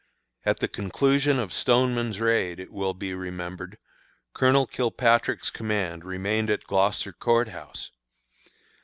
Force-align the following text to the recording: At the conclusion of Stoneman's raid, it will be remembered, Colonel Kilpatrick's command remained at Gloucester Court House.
At 0.47 0.61
the 0.61 0.67
conclusion 0.67 1.37
of 1.37 1.53
Stoneman's 1.53 2.19
raid, 2.19 2.59
it 2.59 2.71
will 2.71 2.95
be 2.95 3.13
remembered, 3.13 3.77
Colonel 4.33 4.65
Kilpatrick's 4.65 5.51
command 5.51 6.03
remained 6.03 6.49
at 6.49 6.63
Gloucester 6.63 7.13
Court 7.13 7.49
House. 7.49 7.91